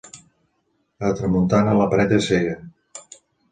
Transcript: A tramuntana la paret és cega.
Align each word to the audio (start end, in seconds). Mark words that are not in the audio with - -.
A 1.09 1.11
tramuntana 1.19 1.77
la 1.83 1.89
paret 1.93 2.17
és 2.19 2.33
cega. 2.33 2.59